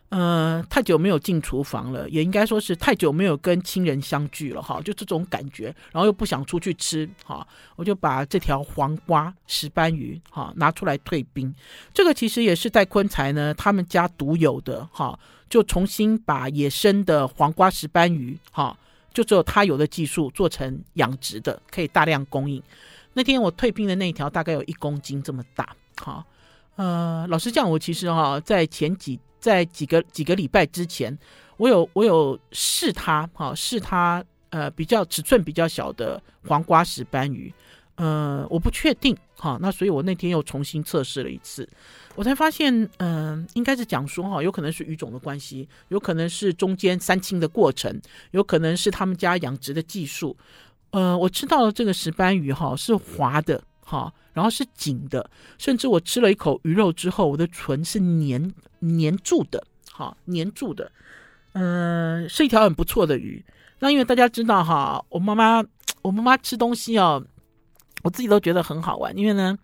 [0.09, 11.53] 呃，太久没有进厨房了，也应该说是太久没有跟亲人相聚了哈，就这种感觉，然后又不想出去吃哈，我就把这条黄瓜石斑鱼哈拿出来退冰。
[11.91, 18.77] 这个其实也是戴坤才呢他们家独有的哈，就重新把野生的黄瓜石斑鱼哈，
[19.11, 22.61] 就只有他有的技术做成养殖的，可以大量供应。
[23.13, 26.23] 那天我退冰的那一条大概有一公斤这么大哈。
[26.75, 29.19] 呃，老实讲，我其实哈在前几。
[29.45, 31.15] 在几个几个礼拜之前，
[31.57, 37.53] 我有我有试它，哈，试它，呃，比较尺寸比较小的黄瓜石斑鱼，
[37.93, 41.69] 呃，我不确定，哈，那所以我那天又重新测试了一次，
[42.15, 50.35] 我才发现，嗯、应该是讲说，哈，有可能是鱼种的关系，有可能是中间三清的过程，有可能是他们家养殖的技术，
[50.89, 53.61] 呃，我吃到了这个石斑鱼，哈，是滑的。
[53.87, 60.91] 哈，然后是紧的，甚至我吃了一口鱼肉之后，我的唇是黏黏住的，哈黏住的，
[61.53, 63.43] 嗯、是一条很不错的鱼。
[63.79, 65.63] 那因为大家知道哈，我妈妈
[66.01, 67.25] 我妈妈吃东西哦，
[68.03, 69.57] 我自己都觉得很好玩，因为呢，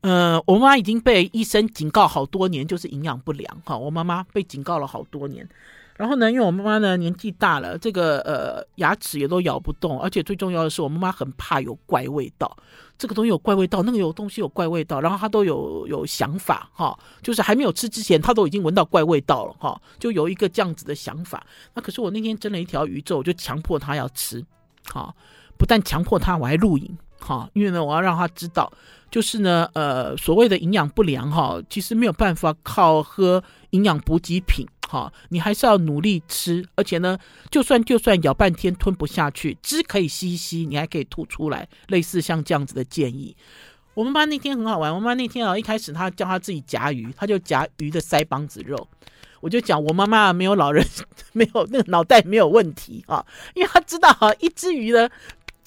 [0.00, 3.62] 呃，我妈妈已经被医生警告好多年，就是营养不良。
[3.64, 5.46] 哈，我妈妈被警告了好多年。
[5.98, 12.56] 然后呢，因为我妈妈呢年纪大了，这个呃牙齿也都咬不动，而且最重要的是，我妈妈很怕有怪味道。
[12.96, 21.44] 这个东西有怪味道，那个有东西有怪味道，然后她都有有想法哈，就是还没有吃之前，她都已经闻到怪味道了哈，就有一个这样子的想法。
[21.74, 24.44] 那可是我那天蒸了一条鱼之后，我就强迫她要吃，
[24.92, 25.12] 哈，
[25.58, 28.72] 不但强迫她，我还录影哈，因为呢，我要让她知道，
[29.10, 34.64] 就是呢，呃，所谓的营养不良哈，其实没有办法靠喝营养补给品。
[34.90, 37.18] 好，你还是要努力吃，而且呢，
[37.50, 43.36] 就算就算咬半天吞不下去，汁可以吸一吸，你还可以吐出来，类似像这样子的建议。
[43.92, 48.88] 我们班那天很好玩，我妈那天啊，一开始她叫她自己夹鱼，她就夹鱼的腮帮子肉，
[49.40, 50.82] 我就讲我妈妈没有老人，
[51.34, 53.22] 没有那个脑袋没有问题啊，
[53.54, 55.06] 因为她知道哈，一只鱼呢。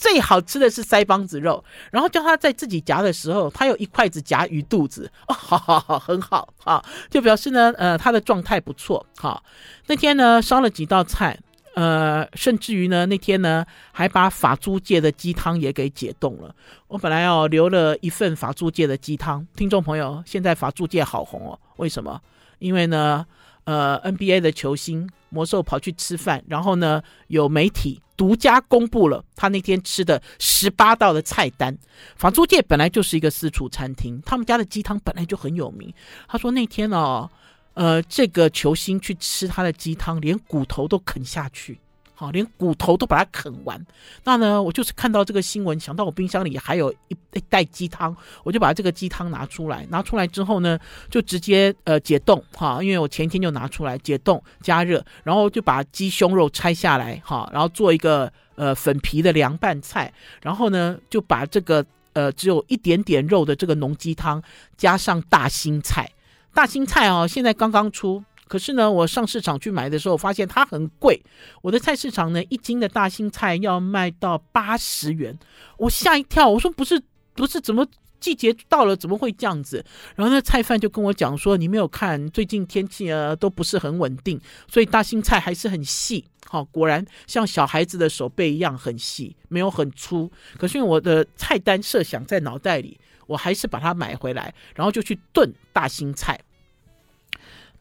[0.01, 9.43] 最好吃的是腮帮子肉，然后叫他在自己夹的时候，他有一筷子夹鱼肚子，哦，好好好，很好啊，就表示呢，呃，他的状态不错，好，
[9.85, 11.39] 那天呢烧了几道菜，
[11.75, 16.55] 呃，甚至于呢那天呢还把法租界的鸡汤也给解冻了。
[16.87, 22.19] 我本来要留了一份法租界的鸡汤，听众朋友，现在法租界好红哦，为什么？
[22.57, 23.23] 因为呢，
[23.65, 28.01] 呃，NBA 的球星魔兽跑去吃饭，然后呢有媒体。
[28.21, 31.75] 独家公布了他那天吃的十八道的菜单。
[32.15, 35.91] 房租界本来就是一个私厨餐厅，他们家的鸡汤本来就很有名。
[36.27, 37.27] 他说那天哦，
[37.73, 41.79] 呃，这个球星去吃他的鸡汤，连骨头都啃下去。
[42.21, 43.83] 好，连骨头都把它啃完。
[44.23, 49.87] 那呢，我就是看到这个新闻，想到我冰箱里还有一一袋鸡汤，我就把这个鸡汤拿出来。
[49.89, 50.77] 拿出来之后呢，
[51.09, 64.39] 就直接呃解冻哈，因为我前一天就拿出来解冻加热，然后就把鸡胸肉拆下来哈，然后做一个呃粉皮的凉拌菜，然后呢就把这个呃只有一点点肉的这个浓鸡汤
[64.77, 66.07] 加上大心菜，
[66.53, 68.23] 大心菜哦，现在刚刚出。
[68.51, 71.23] 可是呢，我上市场去买的时候，发现它很贵。
[71.61, 75.39] 我的菜市场呢，一斤的大心菜要卖到八十元，
[75.77, 76.49] 我吓一跳。
[76.49, 77.01] 我说不是，
[77.33, 77.87] 不是怎么
[78.19, 79.85] 季节到了，怎么会这样子？
[80.17, 84.37] 然后那菜贩就跟我讲说：“你没有看最近天气啊都不是很稳定，
[84.67, 86.25] 所以大心菜还是很细。
[86.45, 90.29] 好，果然像小孩子的手背一样很细，没有很粗。
[90.57, 96.37] 可是我的菜单设想在脑袋里，我还是把它买回来，然后就去炖大心菜。”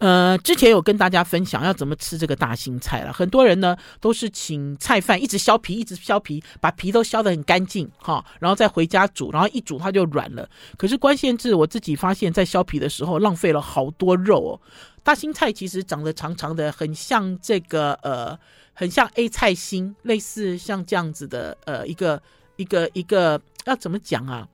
[0.00, 3.12] 呃，之前有跟大家分享要怎么吃这个大心菜了。
[3.12, 10.48] 很多人呢都是请菜贩一直削皮，一直削皮，把皮都削得很干净哈，然后再回家煮，然后一煮它就软了。
[10.78, 14.60] 可是关键是我自己发现，在削皮的时候浪费了好多肉哦。
[15.02, 18.38] 大心菜其实长得长长的，很像这个呃，
[18.72, 22.22] 很像 A 菜心，类似像这样子的呃一个
[22.56, 24.48] 一个一个要怎么讲啊？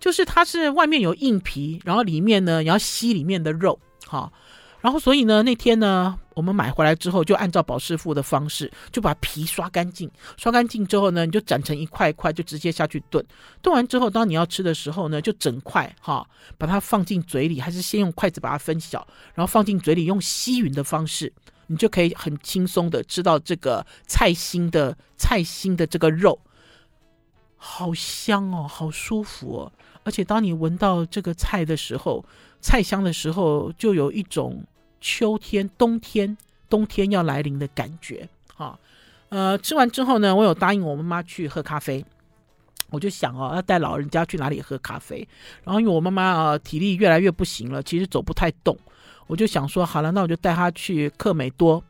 [0.00, 4.32] 就是它是外面有硬皮，然后里面呢你要吸里面的肉哈。
[4.84, 10.10] 然后，所以呢，那天呢，我们买回来之后，就按照保师傅的方式，就把皮刷干净。
[10.36, 13.24] 刷干净之后呢，你就斩成一块一块，就直接下去炖。
[13.62, 21.32] 炖完之后，当你要吃的时候呢，就整块哈，把它放进嘴里，还是先用筷子把它分小，然后放进嘴里，用吸吮的方式，
[21.68, 26.38] 你就可以很轻松的吃到这个菜心的菜心的这个肉，
[27.56, 29.72] 好香哦，好舒服哦。
[30.02, 32.22] 而且当你闻到这个菜的时候，
[32.60, 34.62] 菜香的时候，就有一种。
[35.06, 36.34] 秋天、冬天、
[36.70, 38.78] 冬天要来临的感觉，啊，
[39.28, 42.02] 呃，吃完之后呢，我有答应我妈妈去喝咖啡，
[42.88, 45.28] 我就想哦，要带老人家去哪里喝咖啡？
[45.62, 48.74] 然后因为我妈妈啊体力越来越不行了，其实走不太动，
[49.26, 51.84] 我就想说，好了，那我就带她去克美多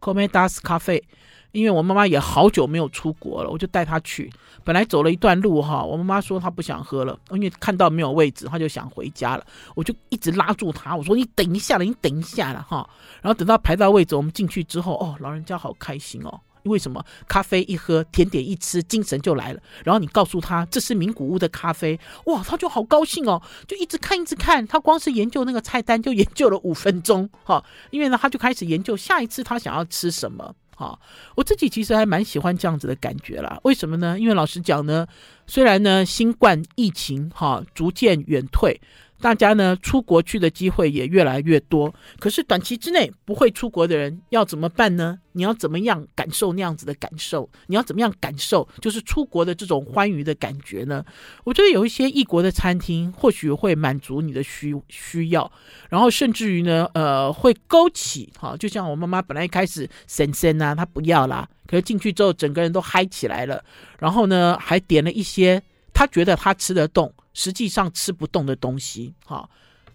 [0.00, 1.04] ，Comedas 咖啡。
[1.54, 4.30] 因为我妈妈也好久没有出国了，我就带她去。
[4.64, 9.46] 本来走了一段路哈，我妈妈说她不想喝了，因为看到没有位置，她就想回家了。
[9.76, 12.88] 我就一直拉住她，我说你等一下了，你等一下了哈。
[13.22, 16.40] 然后等到排到位置，我们进去之后，哦，老人家好开心哦。
[16.64, 17.04] 因为什么？
[17.28, 19.60] 咖啡一喝，甜点一吃，精神就来了。
[19.84, 24.66] 然后你告诉他这是名古屋的咖啡，哇，他就好高兴哦，就一直看一直看。
[24.66, 30.54] 他光是研究那个菜单就研究了五分钟哈，因为呢他就开始研究下一次他想要吃什么。
[30.76, 31.00] 好，
[31.36, 33.58] 我自己其实还蛮喜欢这样子的感觉啦。
[33.62, 34.18] 为什么呢？
[34.18, 35.06] 因为老实讲呢，
[35.46, 38.80] 虽然呢新冠疫情哈逐渐远退。
[39.24, 45.18] 大家呢出国去的机会也越来越多，可是短期之内不会出国的人要怎么办呢？
[45.32, 47.48] 你要怎么样感受那样子的感受？
[47.68, 51.02] 你要怎么样感受就是出国的这种欢愉的感觉呢？
[51.42, 55.50] 我觉得有一些异国的餐厅或许会满足你的需需要，
[55.88, 63.64] 然后甚至于呢，呃，会勾起哈，就像我妈妈本来一开始神仙呐，她不要啦，可是进去之后整个人都嗨起来了，
[63.98, 65.62] 然后呢还点了一些
[65.94, 67.10] 她觉得她吃得动。
[67.34, 69.46] 实际上吃不动的东西，哈，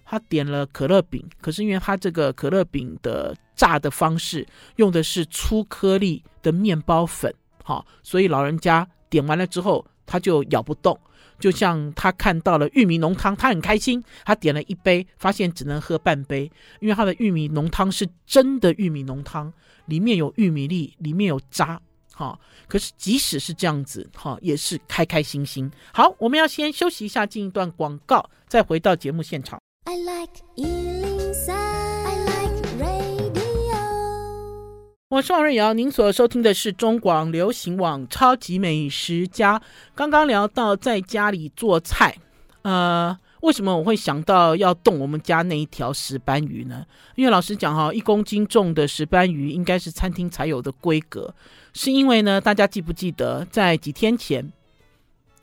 [0.06, 10.99] 他点了可乐饼，可是因为他这个可乐饼的炸的方式用的是粗颗粒的面包粉，哈，所以老人家点完了之后他就咬不动，
[11.39, 19.52] 就像他看到了玉米浓汤，他很开心，他点了一杯，发现只能喝半杯，因为他的玉米浓汤是真的玉米浓汤，
[19.86, 21.82] 里面有玉米粒，里面有渣。
[22.20, 25.72] 好，可是即使是这样子，哈，也是开开心心。
[25.94, 29.58] 好，我们要先休息一下，进一段广告，再回到节目现场。
[29.86, 33.80] I like 103, I like radio。
[35.08, 39.58] 我是王瑞瑶，您所收听的是中广流行网《超级美食家》。
[39.96, 42.18] 刚刚聊到在家里做菜，
[42.64, 43.18] 呃。
[43.42, 46.86] 为什么我会想到要动我们家那一条石斑鱼呢？
[47.16, 51.34] 因为老实讲哈，一公斤重的石斑鱼应该是餐厅才有的规格。
[51.82, 54.52] 是因为呢，大家记不记得在几天前，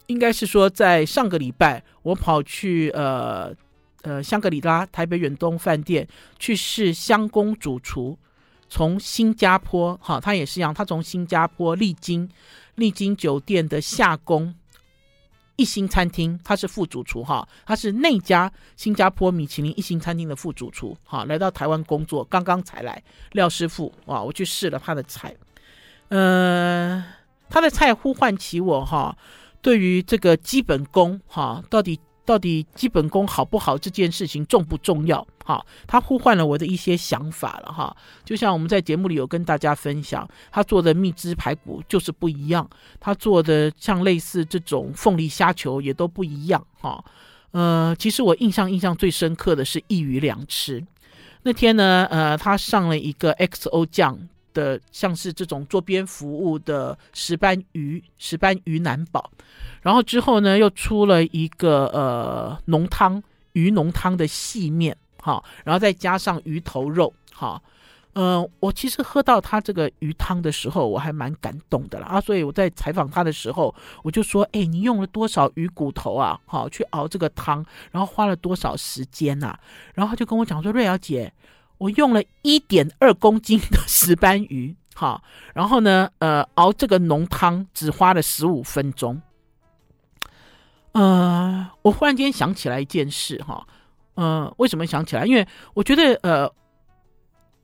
[0.06, 3.50] 应该是说在上个礼拜，我跑去呃
[4.02, 6.06] 呃香格里拉台北远东饭店
[6.38, 8.18] 去试香工主厨，
[8.68, 12.28] 从新加坡哈，他也是一样，他从新加坡丽晶
[12.74, 14.54] 丽晶酒店的夏宫。
[15.56, 23.02] 一星餐厅，他是副主厨哈，他是那家新加坡米其林一星餐厅的副主厨哈，来到台湾工作，刚刚才来。
[23.32, 25.34] 廖师傅哇，我去试了他的菜，
[26.08, 27.04] 呃，
[27.48, 29.16] 他的菜呼唤起我哈，
[29.60, 31.98] 对于这个基本功哈，到底。
[32.26, 35.24] 到底基本功好不好这件事情重不重要？
[35.44, 37.96] 哈，他呼唤了我的一些想法了哈。
[38.24, 47.00] 就像我们在节目里有跟大家分享，他做的蜜汁排骨就是不一样，他做的像类似这种凤梨虾球也都不一样哈。
[47.52, 50.84] 呃，其实我印象印象最深刻的是一鱼两吃。
[51.44, 54.18] 那天呢，呃，他上了一个 XO 酱
[54.56, 59.30] 的，像是这种桌边服务的石斑鱼，石斑鱼南宝。
[59.82, 67.62] 然后之后呢，又出了一个呃浓汤鱼浓汤的细面，哈，然后再加上鱼头肉，哈，
[68.14, 73.72] 嗯、我其实喝到他这个鱼汤的时候，我还蛮感动的啦啊，所以我在采访他的时候，
[74.02, 76.40] 我就说，哎，你用了多少鱼骨头啊？
[76.46, 79.60] 好，去熬这个汤，然后花了多少时间呐、啊？
[79.94, 81.32] 然后他就跟我讲说，瑞瑶姐，
[81.78, 85.22] 我用了一点二公斤的 石斑鱼，好，
[85.54, 89.20] 然后呢，呃，熬这个浓汤只花了十五分钟。
[90.92, 93.66] 呃，我忽然间想起来一件事哈，
[94.14, 95.24] 呃，为什么想起来？
[95.26, 96.52] 因为我觉得呃。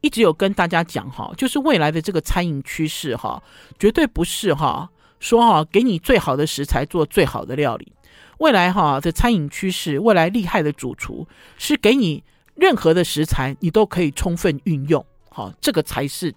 [0.04, 3.40] 一直有跟大家讲哈，就是未来的这个餐饮趋势哈，
[3.78, 4.90] 绝对不是哈
[5.20, 7.92] 说哈给你最好的食材做最好的料理。
[8.38, 12.24] 未来哈的餐饮趋势，未来厉害的主厨是给你
[12.54, 16.34] 任何的食材你都可以充分运用，哈，这个才是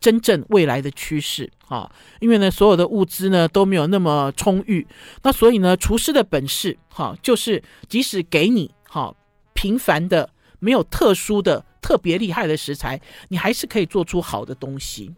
[0.00, 1.90] 真正未来的趋势啊。
[2.20, 4.86] 因为呢，所有的物资呢都没有那么充裕，
[5.22, 9.14] 那所以呢，厨师的本事哈，就是即使给你哈
[9.54, 11.64] 平凡的没有特殊的。
[11.82, 15.14] 特别厉害的食材，你还是可以做出好的东西。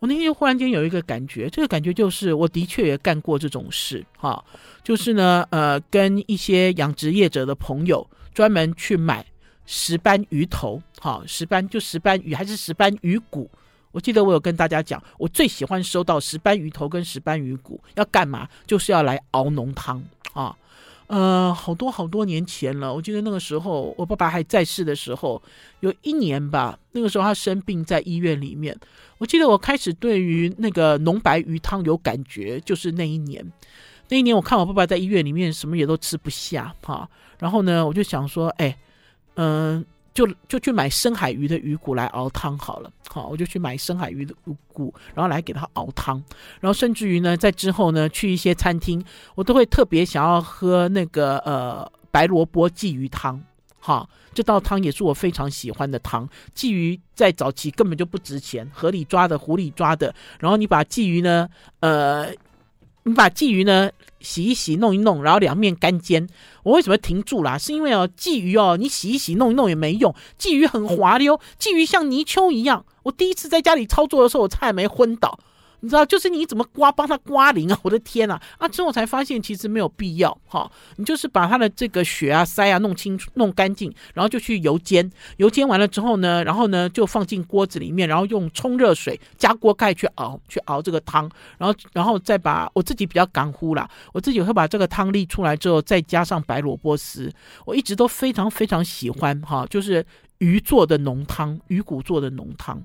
[0.00, 4.44] 我那天忽然间有一个感觉，这个感觉就是，我的确也干过这种事，哈，
[4.82, 9.24] 就是呢，呃，跟一些养殖业者的朋友专门去买
[9.66, 13.50] 石斑鱼头，哈，石斑就石斑鱼还是石斑鱼骨。
[13.92, 18.48] 我记得我有跟大家讲，我最喜欢收到石斑鱼头跟石斑鱼骨，要干嘛？
[18.66, 20.02] 就是要来熬浓汤
[20.32, 20.56] 啊。
[21.06, 22.92] 呃，好多好多年前了。
[22.92, 25.40] 我记得那个时候，我爸爸还在世的时候，
[25.80, 26.78] 有一年吧。
[26.92, 28.76] 那个时候他生病在医院里面。
[29.18, 33.44] 我记得我开始对于那个浓白鱼汤有感觉，就是那一年。
[34.08, 37.08] 那一年我看我爸爸在医院里面什么也都吃不下哈，
[37.38, 38.76] 然后呢，我就想说，哎，
[39.36, 46.22] 嗯、就就去买深海鱼的鱼骨来熬汤好了，好，我就去买深海鱼的鱼骨，然后来给它熬汤，
[46.60, 49.04] 然后甚至于呢，在之后呢，去一些餐厅，
[49.34, 53.42] 我都会特别想要喝那个呃白萝卜鲫鱼汤，
[53.80, 56.28] 哈，这道汤也是我非常喜欢的汤。
[56.54, 61.48] 鲫鱼在早期根本就不值钱，河里抓的、湖里抓的，然后你把鲫鱼呢，
[61.80, 62.32] 呃。
[63.04, 63.90] 你把鲫鱼呢
[64.20, 66.26] 洗一洗，弄一弄，然后两面干煎。
[66.62, 67.58] 我为什么停住啦？
[67.58, 70.14] 是因为哦，鲫鱼哦，你洗一洗，弄一弄也没用。
[70.38, 72.84] 鲫鱼很滑溜，鲫鱼像泥鳅一样。
[73.02, 75.38] 我第一次在家里操作的时候，我差点没昏倒。
[75.84, 77.78] 你知道，就是你怎么刮，帮他刮鳞啊！
[77.82, 80.70] 我的天呐，啊，之后才发现其实没有必要哈。
[80.96, 85.12] 你就是把它的这个血啊、腮啊弄清楚、弄干净，然后就去油煎。
[85.36, 91.30] 油煎完了之后呢，然后呢就放进锅子里面，然后用冲热水加锅盖去熬，去熬这个汤。
[91.58, 97.30] 然后，然后再把我自己比较干乎啦，我自己会把这个汤沥出来之后，再加上白萝卜丝。
[97.66, 100.02] 我一直都非常非常喜欢哈，就是。
[100.38, 102.82] 鱼做的浓汤，鱼骨做的浓汤。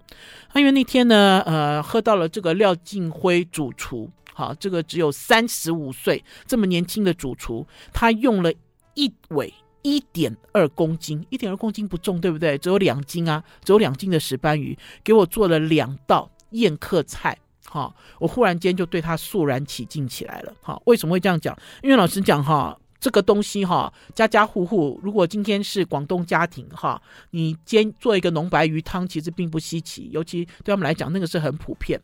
[0.56, 8.54] 因为那天呢，呃，喝到了这个廖进辉主厨，好，这个只有三十五岁这么年轻的主厨，他用了
[8.94, 12.58] 一尾一点二公斤，一点二公斤不重，对不对？
[12.58, 21.58] 只有两斤啊，只有两斤的石斑鱼，给我做了两道宴客菜，哈，我忽然间就对他肃然起敬起来了，哈，为什么会这样讲？
[21.82, 22.78] 因为老实讲，哈。
[23.00, 32.00] 这个东西哈，家家户户，如果今天是广东家庭哈，你煎做一个浓白鱼汤，其实并不稀奇，尤其对他们来讲，那个是很普遍。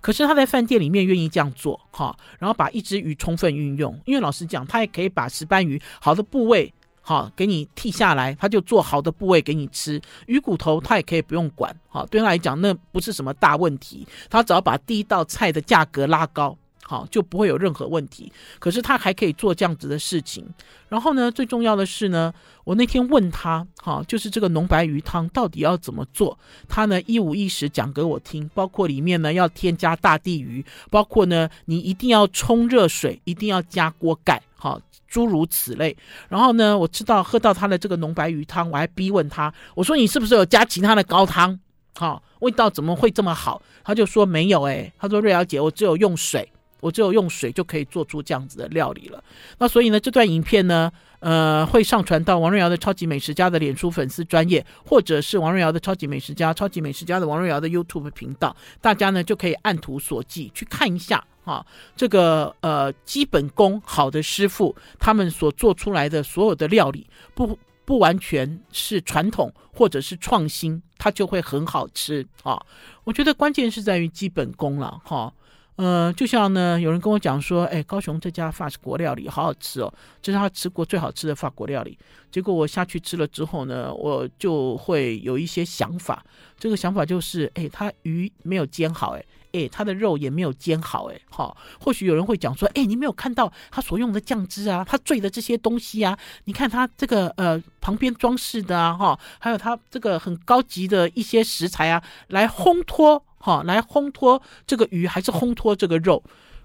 [0.00, 6.72] 可是他在饭店里面愿意这样做哈，然后把一只鱼充分运用，因为老实讲，他也可以把石斑鱼好的部位
[7.02, 10.00] 哈给你剔下来，他就做好的部位给你吃。
[10.26, 16.56] 鱼骨头他也可以不用管哈，对他来讲那不是什么大问题，他只要把第一道菜的价格拉高。
[16.88, 18.32] 好，就不会有任何问题。
[18.60, 20.46] 可是他还可以做这样子的事情。
[20.88, 22.32] 然后呢，最重要的是呢，
[22.62, 26.38] 我那天问他，哈，就是这个浓白鱼汤到底要怎么做？
[26.68, 35.96] 他呢一五一十讲给我听，包括里面呢要添加大地鱼，包括呢你一定要冲热水，一定要加锅盖，哈，诸如此类。
[36.28, 41.58] 然后呢，我知道喝到他的这个浓白鱼汤，我还逼问他，我说你是不是有加其他的高汤？
[41.96, 43.60] 哈，味道怎么会这么好？
[43.82, 46.48] 他就说没有，诶，他说瑞瑶姐，我只有用水。
[46.80, 49.22] 我只有用水就可以做出这样子的料理了。
[49.58, 61.64] 那所以呢，这段影片呢，呃，会上传到王瑞瑶的超级美食家的脸书粉丝专业，或者是王瑞瑶的超级美食家、超级美食家的王瑞瑶的 YouTube 频道，大家呢就可以按图索骥去看一下哈，
[61.96, 72.60] 这个呃基本功好的师傅他们所做出来的所有的料理，不不完全是传统或者是创新，它就会很好吃啊。
[73.04, 75.32] 我觉得关键是在于基本功了哈。
[75.76, 81.98] 呃，就像呢，有人跟我讲说，哎，高雄这家法国料理好好吃哦，这是他吃过最好吃的法国料理。
[82.30, 86.24] 结果我下去吃了之后呢，我就会有一些想法。
[86.58, 106.20] 这个想法就是，哎，他鱼没有煎好，哎，哎，它的肉也没有煎好，哎，哈，或许有人会讲说，哎，你没有看到他所用的酱汁啊，他赘的这些东西啊，你看他这个呃旁边装饰的啊，哈，还有他这个很高级的一些食材啊，来烘托，哈，来烘托这个鱼还是烘托这个肉。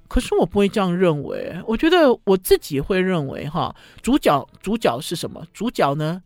[0.07, 5.45] 可是我不会这样认为，我觉得我自己会认为哈，主角主角是什么？
[5.53, 6.23] 主角呢，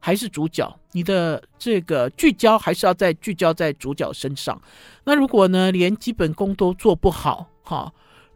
[0.00, 0.76] 还是主角？
[0.90, 4.60] 你的这个聚焦还是要在聚焦在主角身上。
[5.04, 7.92] 那如果呢，连基本功都做不好，哈。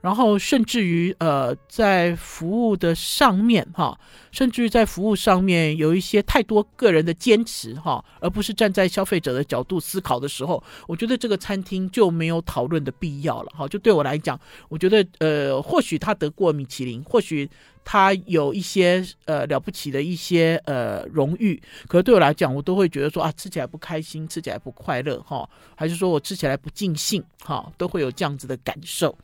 [0.06, 3.98] 然后甚至于呃，在服务的上面哈，
[4.30, 13.66] 甚至于在服务上面有一些太多个人的坚持哈，而不是站在消费者的角度思考的时候，我觉得这个餐厅就没有讨论的必要了哈。
[13.66, 14.38] 就对我来讲，
[14.68, 17.50] 我觉得呃，或许他得过米其林，或许
[17.84, 29.18] 他有一些呃了不起的一些呃荣誉，可是对我来讲，我都会觉得说啊，吃起来不开心，吃起来不快乐哈，还是说我吃起来不尽兴哈，都会有这样子的感受。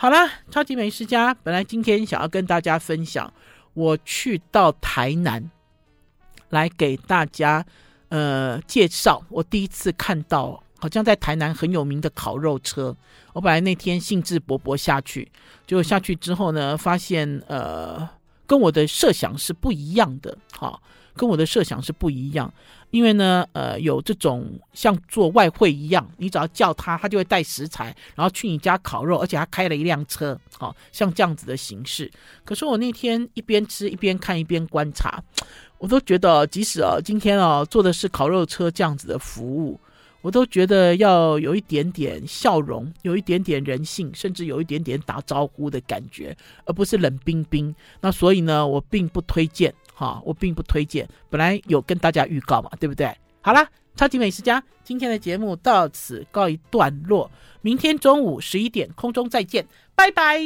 [0.00, 3.34] 好啦，超级美食家，本来今天想要跟大家分享，
[3.74, 5.50] 我去到台南
[6.50, 7.66] 来给大家
[8.08, 12.96] 呃介绍，我第一次看到好像在台南很有名的烤肉车。
[13.32, 15.28] 我本来那天兴致勃勃下去，
[15.66, 18.08] 结果下去之后呢，发现呃
[18.46, 20.80] 跟我的设想是不一样的，哈，
[21.18, 22.50] 跟我的设想是不一样。
[22.90, 32.10] 因为呢，呃，有这种像做外汇一样，你只要叫他，他就会带食材，然后去你家烤肉，而且他开了一辆车，好、哦、像这样子的形式。
[32.46, 35.22] 可是我那天一边吃一边看一边观察，
[35.76, 39.78] 我都觉得，即使啊今天啊坐的是烤肉车这样子的服务，
[40.22, 47.74] 我都觉得要有一点点笑容，有一点点人性，甚至有一点点打招呼的感觉，而不是冷冰冰。
[48.00, 49.74] 那所以呢，我并不推荐。
[49.98, 51.08] 好，我并不推荐。
[51.28, 53.12] 本来有跟大家预告嘛，对不对？
[53.40, 57.28] 好啦，超级美食家今天的节目到此告一段落。
[57.62, 60.38] 明天中午十一点空中再见，拜拜。